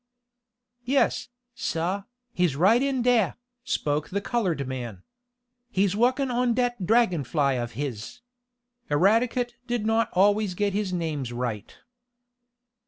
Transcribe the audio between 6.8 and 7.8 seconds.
Dragon Fly of